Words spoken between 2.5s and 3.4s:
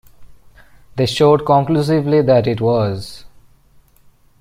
was.